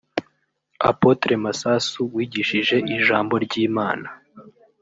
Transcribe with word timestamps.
Apotre 0.89 1.33
Masasu 1.43 2.01
wigishije 2.15 2.77
ijambo 2.95 3.33
ry’Imana 3.45 4.07